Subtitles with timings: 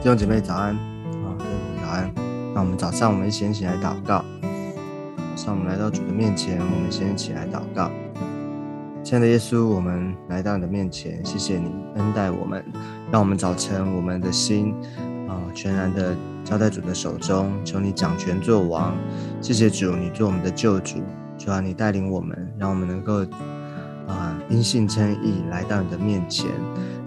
[0.00, 2.10] 弟兄姐妹早安啊，弟兄早安。
[2.54, 4.24] 那我们早上我们先起来祷告。
[4.40, 7.90] 早上我们来到主的面前，我们先起来祷告。
[9.04, 12.64] 亲爱的耶稣，我们来到你的面前，谢谢你恩待我们，
[13.12, 14.74] 让我们早晨我们的心
[15.28, 18.96] 啊全然的交在主的手中，求你掌权作王。
[19.42, 20.96] 谢谢主，你做我们的救主，
[21.36, 23.22] 主啊，你带领我们，让我们能够
[24.08, 26.48] 啊因信称义来到你的面前。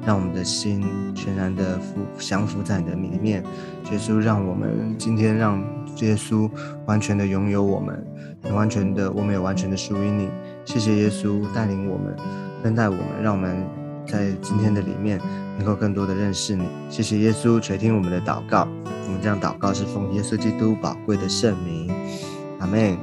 [0.06, 0.84] 让我们的心
[1.16, 3.44] 全然的服降服在你的里面，
[3.92, 5.64] 耶稣，让我们今天让
[6.02, 6.50] 耶稣
[6.86, 8.06] 完全的拥有我们，
[8.54, 10.30] 完全的，我们也完全的属于你。
[10.66, 12.16] 谢谢耶稣带领我们，
[12.64, 13.66] 恩待我们，让我们
[14.06, 15.20] 在今天的里面
[15.58, 16.68] 能够更多的认识你。
[16.90, 18.68] 谢谢耶稣垂听我们的祷告，
[19.06, 21.90] 我们这样祷告是奉耶稣基督宝贵的圣名，
[22.60, 22.98] 阿门。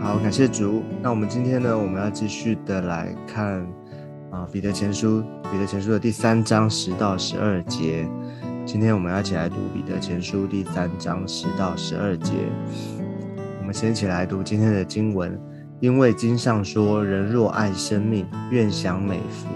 [0.00, 0.82] 好，感谢主。
[1.00, 3.64] 那我们今天呢，我们要继续的来看。
[4.32, 8.08] 啊，彼得前书，彼得前书的第三章十到十二节。
[8.64, 12.32] 今天我们要一起来读彼得前书第三章十到十二节。
[13.60, 15.38] 我们先一起来读今天的经文，
[15.78, 19.46] 因为经上说：“人若爱生命，愿享美福，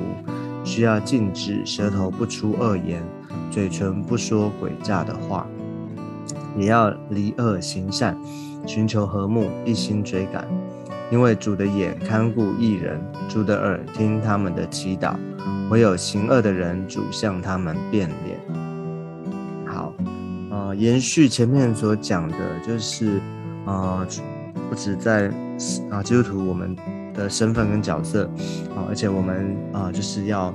[0.65, 3.03] 需要禁止舌头不出恶言，
[3.51, 5.47] 嘴唇不说诡诈的话，
[6.59, 8.15] 也要离恶行善，
[8.67, 10.47] 寻求和睦，一心追赶。”
[11.11, 15.15] 因为主的眼看顾一人，主的耳听他们的祈祷，
[15.71, 18.39] 唯有行恶的人，主向他们变脸。
[19.67, 19.93] 好，
[20.51, 22.37] 呃，延续前面所讲的，
[22.67, 23.21] 就是
[23.65, 24.07] 呃，
[24.69, 25.31] 不止在
[25.91, 26.77] 啊基督徒我们
[27.15, 28.25] 的身份跟角色
[28.75, 30.55] 啊，而且我们啊就是要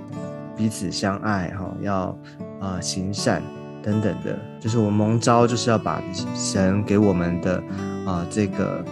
[0.56, 2.18] 彼此相爱哈，要
[2.60, 3.42] 啊行善
[3.84, 6.02] 等等的，就是我们蒙召就是要把
[6.36, 7.64] 神给我们的
[8.06, 8.84] 啊这个。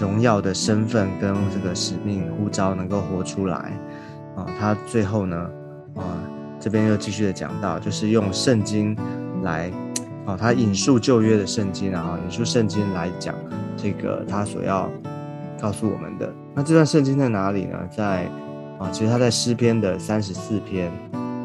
[0.00, 3.72] 荣耀的身份跟这个使命呼召能够活出来
[4.34, 4.44] 啊！
[4.58, 5.48] 他最后呢，
[6.66, 8.96] 这边又继续的讲到，就是用圣经
[9.44, 9.70] 来
[10.24, 13.32] 哦，他引述旧约的圣经然后，引述圣经来讲
[13.76, 14.90] 这个他所要
[15.60, 16.28] 告诉我们的。
[16.56, 17.78] 那这段圣经在哪里呢？
[17.88, 18.24] 在
[18.80, 20.90] 啊，其实他在诗篇的三十四篇，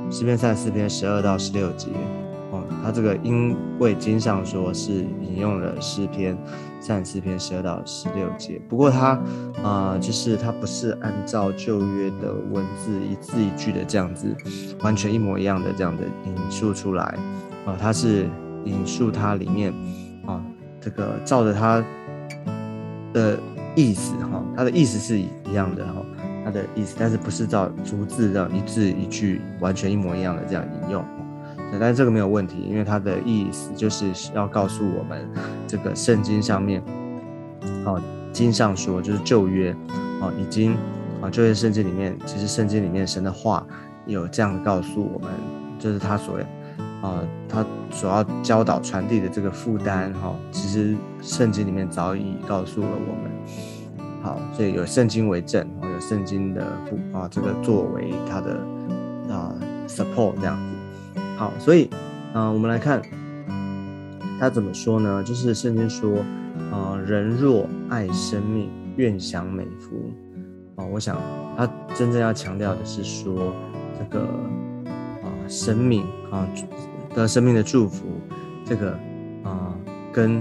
[0.10, 1.90] 诗篇三十四篇十二到十六节，
[2.84, 6.38] 他这个因为经上说是引用了诗篇。
[6.84, 9.10] 三十四篇十二到十六节，不过它
[9.62, 14.36] 啊，就是它不是按照旧约的文字一字一句的这样子，
[14.82, 17.04] 完全一模一样的这样的引述出来
[17.68, 18.28] 啊，它是
[18.66, 19.72] 引述它里面
[20.26, 20.44] 啊，
[20.80, 21.86] 这个照着它
[23.14, 23.38] 的
[23.76, 26.04] 意思哈，它的意思是一样的哈，
[26.44, 31.06] 它的意思，但是不是照逐字这样一字一句完全一模一样的这样引用。
[31.80, 35.28] 但是这个没有问题，因为它的意思就是要告诉我们，
[35.66, 36.84] 这个圣经上面，
[37.86, 38.02] 哦，
[38.34, 39.76] 经上说就是旧约，
[40.22, 40.76] 哦，已经，
[41.22, 43.66] 啊，旧约圣经里面，其实圣经里面神的话
[44.06, 45.32] 有这样告诉我们，
[45.80, 46.38] 就是他所，
[47.02, 53.32] 啊，他所要教导传递的这个负担，哈，其实圣经里面早已告诉了我们，
[54.22, 58.60] 好，所以有圣经为证，有圣经的不啊，这个作为他的
[59.34, 59.56] 啊
[59.88, 60.81] support 这样子。
[61.42, 61.90] 好，所以，
[62.36, 63.02] 嗯，我们来看
[64.40, 65.24] 他怎么说呢？
[65.24, 66.24] 就是圣经说，
[66.72, 70.12] 呃，人若爱生命，愿享美福。
[70.76, 71.18] 啊，我想
[71.58, 73.56] 他真正要强调的是说，
[73.98, 74.20] 这个
[75.24, 76.48] 啊，生命啊
[77.16, 78.06] 的生命的祝福，
[78.64, 78.92] 这个
[79.44, 79.74] 啊，
[80.14, 80.40] 跟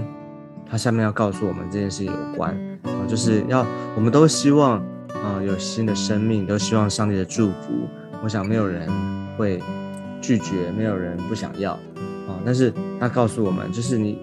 [0.69, 4.77] 他下面要告诉我们这件事有关啊，就是要我们都希望
[5.09, 7.89] 啊有新的生命，都希望上帝的祝福。
[8.21, 8.87] 我想没有人
[9.35, 9.59] 会。
[10.21, 11.73] 拒绝没有人不想要
[12.27, 14.19] 啊，但是他告诉我们，就是你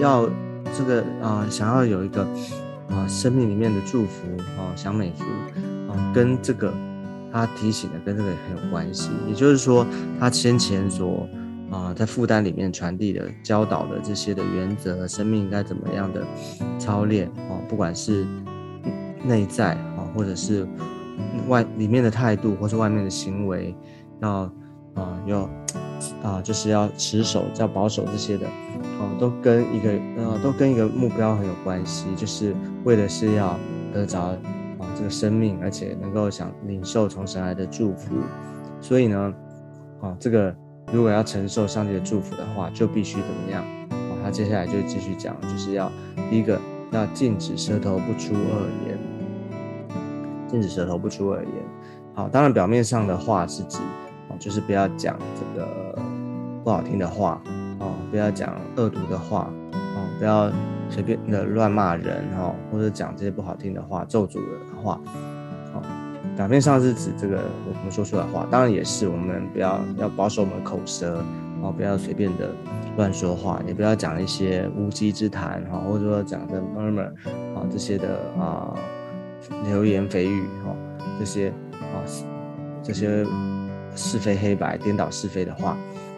[0.00, 0.28] 要
[0.76, 2.26] 这个啊，想要有一个
[2.88, 4.26] 啊生命里面的祝福
[4.58, 5.24] 啊，享美福
[5.92, 6.72] 啊，跟这个
[7.30, 9.10] 他提醒的跟这个很有关系。
[9.28, 9.86] 也就是说，
[10.18, 11.28] 他先前所
[11.70, 16.24] 啊在负担里面传递的教导的这些的原则，生命应该怎么样的
[16.78, 18.26] 操练啊，不管是
[19.22, 20.66] 内在啊，或者是
[21.48, 23.76] 外里面的态度，或是外面的行为，
[24.20, 24.50] 要。
[24.94, 25.48] 啊，要
[26.22, 32.54] 啊，就是要持守、要保守这些的，啊，都跟一个呃，都跟一个目标很有关系，就是
[32.84, 33.56] 为的是要
[33.92, 34.36] 得着啊
[34.96, 38.16] 这个生命，而且能够想领受从神来的祝福。
[38.80, 39.34] 所以呢，
[40.00, 40.54] 啊，这个
[40.92, 43.62] 如果要承受上帝的祝福的话，就必须怎么样？
[43.90, 45.90] 啊，他接下来就继续讲，就是要
[46.28, 46.60] 第一个
[46.90, 48.98] 要禁止舌头不出恶言，
[50.48, 51.52] 禁止舌头不出恶言。
[52.14, 53.78] 好，当然表面上的话是指。
[54.42, 55.96] 就是不要讲这个
[56.64, 57.40] 不好听的话
[57.78, 60.50] 哦，不要讲恶毒的话哦，不要
[60.90, 65.00] 随便的乱骂人哦，或者讲这些不好听的话、咒诅人的话
[65.72, 65.80] 哦。
[66.36, 71.22] 表面上是指这个我们说出来的话，当然也是我们不要要保守我们的口舌，
[71.62, 72.50] 哦，不要随便的
[72.96, 77.06] 乱说话，也不要讲一些无稽之谈，哈，或者说讲的 murmur，
[77.54, 78.74] 啊，这些的啊
[79.66, 80.74] 流言蜚语，哈，
[81.20, 81.94] 这些啊
[82.82, 83.24] 这些
[83.94, 85.76] 是非黑白、颠倒是非的话，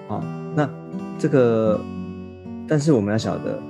[0.09, 0.23] 啊，
[0.55, 0.69] 那
[1.19, 1.81] 这个，
[2.69, 3.61] 但是我们要晓得，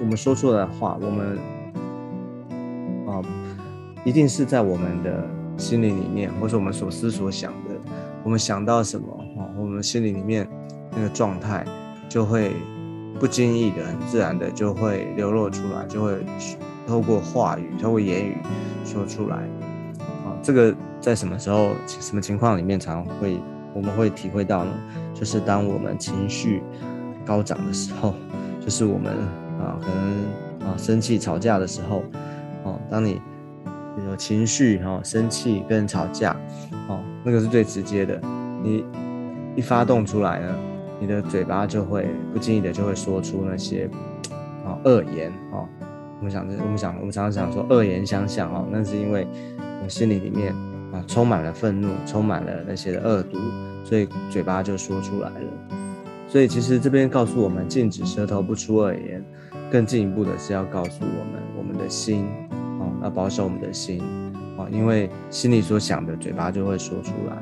[0.00, 1.38] 我们说出来的话，我们
[3.06, 3.22] 啊，
[4.04, 5.24] 一定是在我们的。
[5.58, 7.70] 心灵里面，或是我们所思所想的，
[8.22, 9.06] 我们想到什么
[9.38, 9.48] 啊？
[9.58, 10.46] 我们心里里面
[10.94, 11.64] 那个状态，
[12.10, 12.52] 就会
[13.18, 16.18] 不经意的、很自然的就会流露出来，就会
[16.86, 18.36] 透过话语、透过言语
[18.84, 19.48] 说出来。
[20.26, 23.38] 啊，这个在什么时候、什么情况里面常会
[23.72, 24.72] 我们会体会到呢？
[25.14, 26.62] 就是当我们情绪
[27.24, 28.12] 高涨的时候，
[28.60, 29.12] 就是我们
[29.60, 32.02] 啊，可能啊生气、吵架的时候，
[32.64, 33.22] 哦，当你。
[34.10, 36.36] 有情绪哈，生气跟吵架，
[36.86, 38.20] 哦，那个是最直接的。
[38.62, 38.84] 你
[39.56, 40.54] 一发动出来呢，
[41.00, 43.88] 你的嘴巴就会不经意的就会说出那些
[44.66, 45.66] 啊恶言哦。
[46.18, 49.26] 我们想，我们想，我们常常想说恶言相向哦，那是因为
[49.82, 50.52] 我心里里面
[50.92, 53.38] 啊充满了愤怒，充满了那些的恶毒，
[53.84, 55.78] 所以嘴巴就说出来了。
[56.28, 59.24] 所以其实这边告诉我们，禁止舌头不出恶言，
[59.70, 62.24] 更进一步的是要告诉我们，我们的心
[62.80, 62.86] 啊。
[63.02, 64.00] 要保守我们的心，
[64.58, 67.36] 啊，因为心里所想的，嘴巴就会说出来，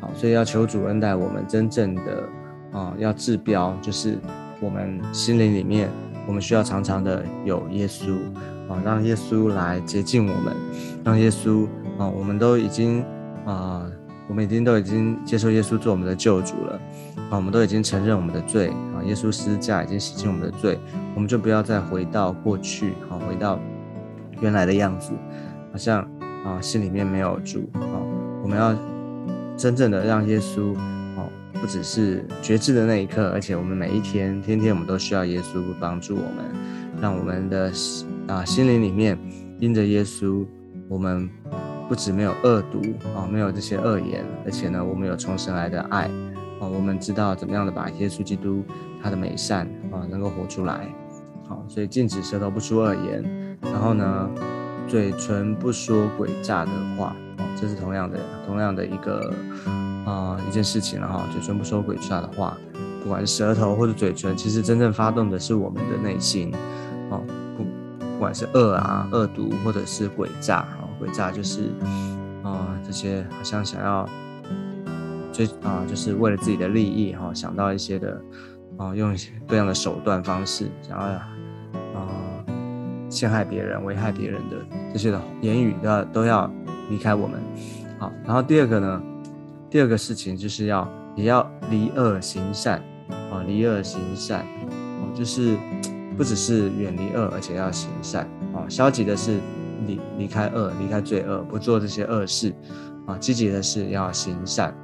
[0.00, 2.28] 好，所以要求主恩待我们，真正的
[2.72, 4.18] 啊，要治标，就是
[4.58, 5.88] 我们心灵里面，
[6.26, 8.16] 我们需要常常的有耶稣，
[8.70, 10.56] 啊，让耶稣来接近我们，
[11.04, 11.66] 让耶稣
[11.98, 13.04] 啊，我们都已经
[13.44, 13.84] 啊，
[14.28, 16.80] 我们已经都已经接受耶稣做我们的救主了，
[17.28, 20.78] 啊，我们都已经承认我们的罪，啊，耶稣施价已经洗净我们的罪，
[21.14, 23.58] 我们就不要再回到过去，啊，回到。
[24.42, 25.12] 原来的样子，
[25.70, 26.00] 好像
[26.46, 27.84] 啊，心里面没有主啊。
[28.42, 28.74] 我们要
[29.54, 30.74] 真正的让耶稣
[31.14, 31.28] 哦，
[31.60, 36.50] 不只是觉知的那一刻，而且我们每一天、天天，我们都需要耶稣帮助我们，
[37.02, 37.70] 让我们的
[38.30, 39.18] 啊心灵里面
[39.58, 40.46] 因着耶稣，
[40.88, 41.28] 我们
[41.88, 42.80] 不止没有恶毒
[43.14, 46.04] 啊，没有这些恶言，而且呢，我们有重生来的爱
[46.60, 46.66] 啊。
[46.66, 48.62] 我们知道怎么样的把耶稣基督
[49.02, 50.88] 他的美善啊，能够活出来。
[51.48, 54.30] 好，所以禁止舌头不出恶言，然后呢，
[54.86, 59.34] 嘴唇不说诡诈的话，哦，这是同样的，同样的一个
[60.06, 61.26] 啊一件事情了哈。
[61.32, 62.56] 嘴唇不说诡诈的话，
[63.02, 66.54] 不管是舌头或者嘴唇，其实真正发动的是我们的内心，
[67.10, 67.20] 哦，
[68.20, 71.72] 不管是恶啊、恶毒或者是诡诈，啊，诡诈就是
[72.42, 74.06] 啊这些好像想要
[75.32, 78.20] 追啊，就是为了自己的利益哈，想到一些的
[78.76, 79.16] 啊，用
[79.48, 81.18] 各样的手段方式想要。
[83.08, 84.56] 陷害别人、危害别人的
[84.92, 86.48] 这些的言语，都要都要
[86.90, 87.40] 离开我们。
[87.98, 89.02] 好，然后第二个呢，
[89.68, 90.86] 第二个事情就是要
[91.16, 92.80] 也要离恶行善
[93.32, 94.46] 啊，离恶行善
[95.00, 95.56] 哦，就是
[96.20, 98.68] 不只是远离恶，而且要行善啊。
[98.68, 99.40] 消极的是
[99.86, 102.54] 离离开恶，离开罪恶，不做这些恶事
[103.06, 103.16] 啊。
[103.16, 104.76] 积极的是要行善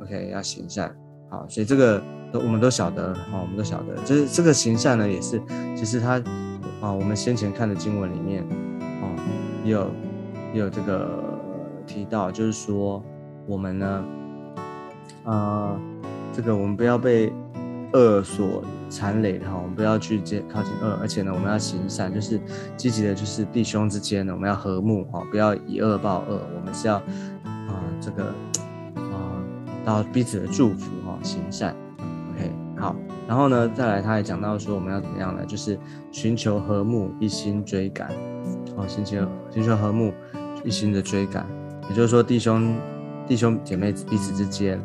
[0.00, 0.90] ，OK，要行善。
[1.28, 2.02] 好，所以这个
[2.32, 5.38] 都我们都晓得啊，我们都晓得，就是这个行善呢，也是
[5.76, 6.18] 其实它。
[6.80, 8.42] 啊，我们先前看的经文里面，
[9.02, 9.04] 啊，
[9.62, 9.88] 有
[10.54, 11.06] 也有这个
[11.86, 13.04] 提到，就是说
[13.46, 14.04] 我们呢，
[15.22, 15.78] 啊，
[16.32, 17.32] 这个我们不要被
[17.92, 22.40] 恶所缠累哈，我们不要去接靠近恶，而且呢，我们要行善，就是
[22.76, 26.96] 积极的，就是弟兄之间呢，我们要和睦哈，不要以恶报恶，我们是要
[27.44, 28.24] 啊，这个
[28.96, 29.42] 啊，
[29.84, 31.74] 到彼此的祝福哈，行善
[32.34, 32.96] ，OK，好。
[33.28, 35.46] 然后呢，再来，他也讲到说，我们要怎么样呢？
[35.46, 35.78] 就是
[36.10, 38.10] 寻求和睦，一心追赶，
[38.76, 40.12] 哦，寻求寻求和睦，
[40.64, 41.46] 一心的追赶。
[41.88, 42.74] 也就是说，弟兄
[43.26, 44.76] 弟兄姐妹彼此之间，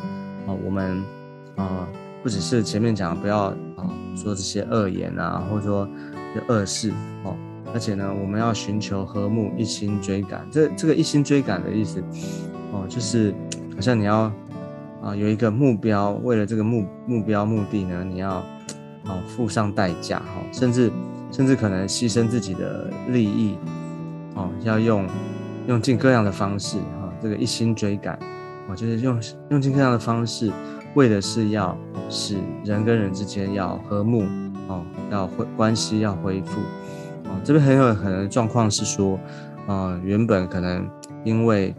[0.45, 1.03] 啊，我们
[1.55, 1.87] 啊，
[2.27, 3.43] 不只是前面讲不要
[3.77, 5.87] 啊说这些恶言啊，或者说
[6.35, 6.91] 这恶事
[7.23, 7.33] 哦，
[7.73, 10.45] 而且呢，我们要寻求和睦，一心追赶。
[10.51, 12.03] 这这个一心追赶的意思，
[12.73, 13.33] 哦，就是
[13.73, 14.29] 好像你要。
[15.01, 18.43] 啊，有一个目标，为了这个目目标目的呢，你要
[19.05, 20.91] 啊付上代价哈，甚至
[21.31, 23.55] 甚至可能牺牲自己的利益，
[24.33, 25.07] 哦，要用
[25.67, 28.19] 用尽各样的方式哈，这个一心追赶，
[28.67, 29.17] 我就是用
[29.51, 30.51] 用尽各样的方式，
[30.97, 31.77] 为的是要
[32.09, 34.23] 使人跟人之间要和睦
[34.67, 36.59] 哦，要恢关系要恢复
[37.25, 39.19] 哦，这边很有可能状况是说，
[39.67, 40.89] 啊，原本可能
[41.23, 41.73] 因为。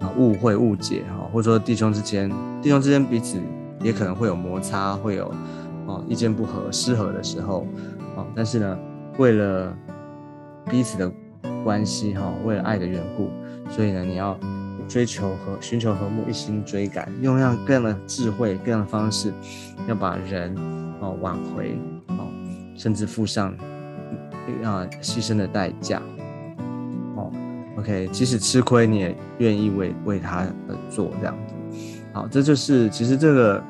[0.00, 2.26] 啊，误会、误解哈，或者说弟兄之间，
[2.62, 3.38] 弟兄之间彼此
[3.82, 5.26] 也可能会有摩擦，会有
[5.86, 7.66] 啊意见不合、失和的时候
[8.16, 8.24] 啊。
[8.34, 8.78] 但是呢，
[9.18, 9.76] 为了
[10.70, 11.12] 彼此的
[11.62, 13.28] 关系哈，为了爱的缘故，
[13.68, 14.34] 所以呢，你要
[14.90, 19.32] 追求和寻求和睦，一心追赶，用样各样的智慧、各样的方式，
[19.86, 20.52] 要把人
[21.00, 21.78] 哦挽回
[22.08, 22.26] 哦，
[22.76, 23.54] 甚至付上
[24.64, 26.02] 啊牺牲的代价
[27.14, 27.30] 哦。
[27.78, 31.54] OK，即使吃亏，你也愿意为为他而做这样子。
[32.12, 33.62] 好，这就是其实这个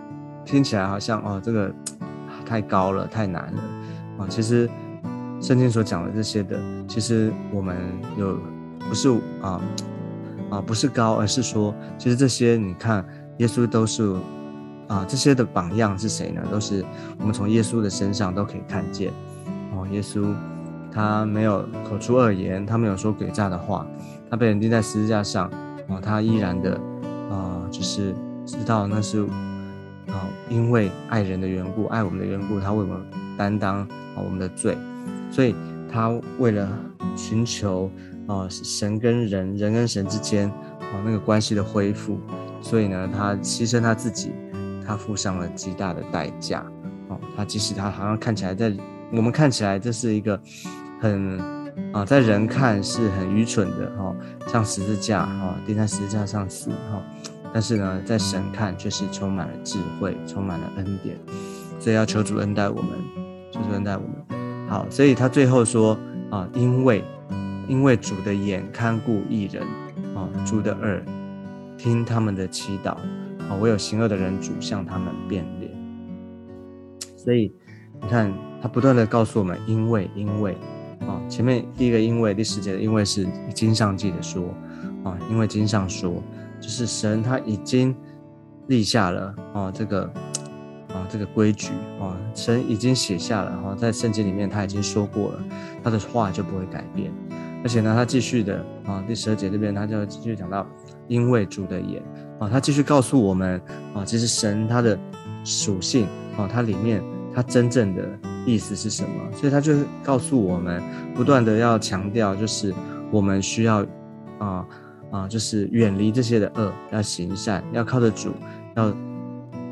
[0.46, 1.70] 听起来好像哦，这个
[2.46, 3.62] 太高了，太难了
[4.18, 4.26] 啊。
[4.26, 4.66] 其实
[5.38, 6.58] 圣经所讲的这些的，
[6.88, 7.76] 其实我们
[8.16, 8.38] 有
[8.88, 9.10] 不是
[9.42, 9.60] 啊。
[10.50, 13.04] 啊，不是高，而是说，其实这些你看，
[13.38, 14.12] 耶稣都是
[14.88, 16.42] 啊，这些的榜样是谁呢？
[16.50, 16.84] 都是
[17.18, 19.12] 我们从耶稣的身上都可以看见。
[19.72, 20.34] 哦，耶稣
[20.92, 23.86] 他没有口出恶言，他没有说诡诈的话，
[24.28, 25.48] 他被人钉在十字架上，
[25.86, 26.74] 哦，他依然的
[27.30, 28.12] 啊，就是
[28.44, 29.22] 知道那是
[30.08, 33.00] 啊，因为爱人的缘故，爱我们的缘故，他为我们
[33.38, 34.76] 担当啊我们的罪，
[35.30, 35.54] 所以
[35.88, 36.68] 他为了
[37.16, 37.88] 寻求。
[38.30, 42.16] 哦，神跟人，人跟神之间，哦，那个关系的恢复，
[42.62, 44.30] 所以呢，他牺牲他自己，
[44.86, 46.64] 他付上了极大的代价。
[47.08, 48.72] 哦，他即使他好像看起来在
[49.10, 50.40] 我们看起来这是一个
[51.00, 51.40] 很
[51.92, 54.14] 啊，在人看是很愚蠢的，哈，
[54.46, 57.02] 像十字架，哈，钉在十字架上死，哈，
[57.52, 61.18] 但是呢，在神看却是充满了智慧，充满了恩典，
[61.80, 62.92] 所以要求主恩待我们，
[63.50, 64.68] 求主恩待我们。
[64.68, 65.98] 好，所以他最后说
[66.30, 67.04] 啊，因为。
[67.70, 69.62] 因为主的眼看顾一人，
[70.16, 71.00] 啊，主的耳
[71.78, 72.96] 听他们的祈祷，
[73.48, 75.70] 啊，唯有行恶的人主向他们变脸。
[77.16, 77.54] 所以
[78.02, 80.56] 你看，他不断的告诉我们，因为，因为，
[81.06, 83.24] 啊，前面第一个因为第十节的因为是
[83.54, 84.52] 经上记的说，
[85.04, 86.20] 啊，因为经上说，
[86.60, 87.94] 就是神他已经
[88.66, 90.12] 立下了，啊，这个，
[90.88, 91.68] 啊，这个规矩，
[92.00, 95.44] 啊，神已经写下了，哈，在圣经里面他已经说过了，
[95.84, 97.12] 他的话就不会改变。
[97.62, 100.66] 而且呢，他继续的啊，第十二节这边他就继续讲到，
[101.08, 102.02] 因为主的眼
[102.38, 103.60] 啊，他继续告诉我们
[103.94, 104.98] 啊，其实神他的
[105.44, 106.06] 属性
[106.38, 107.02] 啊，它里面
[107.34, 108.02] 它真正的
[108.46, 109.32] 意思是什么？
[109.32, 110.82] 所以他就告诉我们，
[111.14, 112.72] 不断的要强调，就是
[113.10, 113.86] 我们需要
[114.38, 114.66] 啊
[115.10, 118.32] 啊，就是远离这些的恶，要行善，要靠着主，
[118.74, 118.90] 要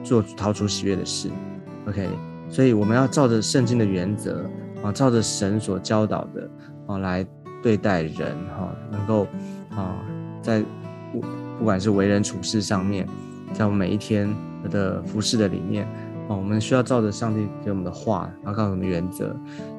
[0.02, 1.30] 做逃出喜悦的事。
[1.87, 2.07] OK，
[2.50, 4.45] 所以我们要照着圣经的原则
[4.83, 6.50] 啊，照着神所教导的
[6.87, 7.26] 啊来。
[7.62, 9.27] 对待人哈，能够
[9.71, 9.97] 啊，
[10.43, 10.62] 在
[11.12, 11.21] 不
[11.59, 13.07] 不管是为人处事上面，
[13.53, 14.33] 在我们每一天
[14.71, 15.85] 的服饰的里面
[16.29, 19.37] 啊，我们需要照着上帝给我们的话，然后告诉我们原则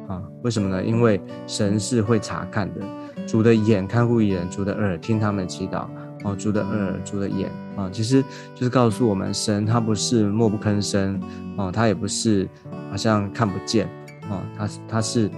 [0.08, 0.22] 啊。
[0.44, 0.84] 为什么呢？
[0.84, 2.82] 因为神是会查看的，
[3.26, 5.88] 主的眼看顾一人，主的耳听他们祈祷
[6.24, 8.22] 哦，主的耳，主的眼啊，其实
[8.56, 11.22] 就是告诉我们，神他不是默不吭声
[11.58, 12.48] 哦，他也不是
[12.92, 13.88] 好像看不见
[14.30, 15.30] 哦，他他是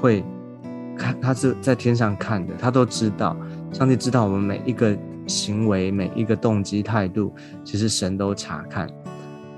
[0.00, 0.22] 会。
[0.96, 3.36] 看，他是在天上看的，他都知道。
[3.72, 8.88] 上帝知道我们每一个行为、每一个动机、态度，其实神都查看。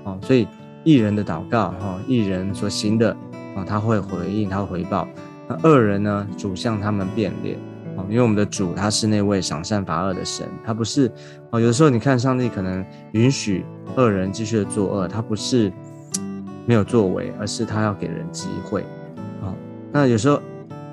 [0.03, 0.47] 哦，所以
[0.83, 3.11] 艺人的祷告，哈，艺人所行的，
[3.55, 5.07] 啊，他会回应，他会回报。
[5.47, 7.57] 那恶人呢，主向他们变脸。
[7.95, 11.11] 哦，因为我们的主他是那位赏善罚恶的神，他不是。
[11.51, 13.63] 哦，有的时候你看上帝可能允许
[13.95, 15.71] 恶人继续的作恶，他不是
[16.65, 18.81] 没有作为，而是他要给人机会。
[19.41, 19.53] 哦，
[19.91, 20.41] 那有时候。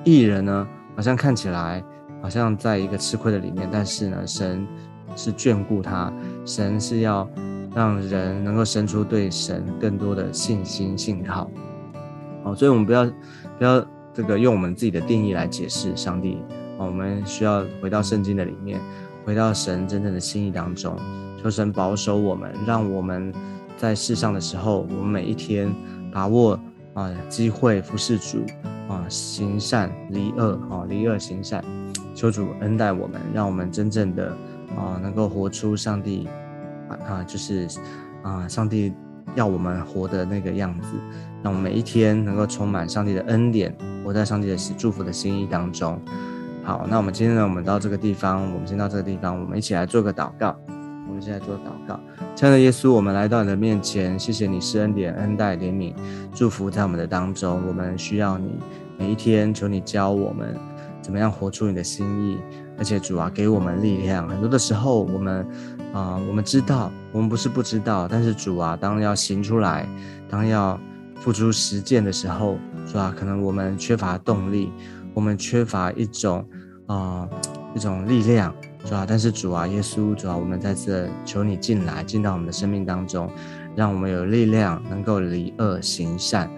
[0.07, 1.83] 艺人呢，好像看起来
[2.23, 4.65] 好像在一个吃亏的里面，但是呢，神
[5.17, 6.13] 是眷顾他，
[6.45, 7.29] 神是要
[7.75, 11.51] 让人能够生出对神更多的信心信靠。
[12.45, 13.05] 哦，所以我们不要
[13.59, 13.85] 不要
[14.15, 16.39] 这个用我们自己的定义来解释上帝。
[16.79, 18.81] 哦，我们需要回到圣经的里面，
[19.25, 20.97] 回到神真正的心意当中，
[21.43, 23.35] 求神保守我们，让我们
[23.77, 25.69] 在世上的时候，我们每一天
[26.13, 26.57] 把握
[26.95, 28.45] 啊机会服侍主。
[28.89, 31.65] 啊，行善离恶，啊，离恶行善，
[32.15, 34.29] 求主恩待我们，让我们真正的
[34.77, 36.29] 啊，能够活出上帝
[36.89, 37.67] 啊，就是
[38.23, 38.93] 啊，上帝
[39.35, 40.89] 要我们活的那个样子，
[41.43, 46.01] 让我们每一天能够充满上帝的恩典，活在上帝的祝福的心意当中。
[46.63, 50.57] 好，那我们今天呢，我们到这个地方，我们先到这个地方，我们一起来做个祷告。
[51.09, 51.99] 我们现在做祷告，
[52.35, 55.95] 亲爱的耶稣，我们来到你的面前，谢谢你施恩典、恩待、怜悯、
[56.35, 57.63] 祝福在我们的当中。
[57.67, 58.59] 我们需要你
[58.99, 60.57] 每一天，求你教我们
[61.01, 62.39] 怎么样活出你的心意，
[62.77, 64.29] 而且主啊，给我们力量。
[64.29, 65.47] 很多的时候，我们
[65.93, 69.89] 啊，我们知道，我们不是不知道，但是主啊，当要行出来，
[70.29, 70.79] 当要
[71.21, 72.59] 付出实践的时候，
[72.91, 74.73] 主啊，可能我们缺乏动力，
[75.15, 76.45] 我们缺乏一种
[76.87, 77.29] 啊
[77.75, 78.53] 一种力量。
[78.89, 83.29] 主啊，但是主啊，耶稣，主啊，我们再次求你进来，进到我们的生命当中，
[83.75, 86.49] 让我们有力量，能够离恶行善。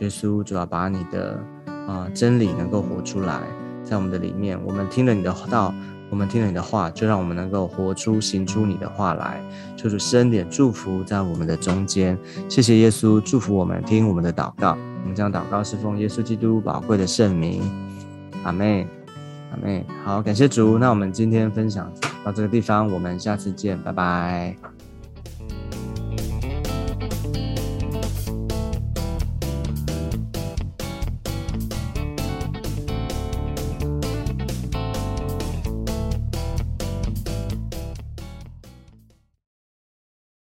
[0.00, 1.42] 耶稣，主啊，把你的
[1.86, 3.40] 啊、真理能够活出来，
[3.82, 5.74] 在我们的里面，我们听了你的道。
[6.10, 9.42] 我们听了你的话，就让我们能够活出、行出你的话来。
[9.76, 12.18] 求主深点祝福在我们的中间。
[12.48, 14.74] 谢谢耶稣祝福我们，听我们的祷告。
[15.02, 17.60] 我们将祷告是奉耶稣基督宝贵的圣名，
[18.42, 18.86] 阿妹。
[19.50, 20.78] 阿妹，好，感谢主。
[20.78, 21.92] 那我们今天分享
[22.24, 24.77] 到这个地方，我们下次见，拜拜。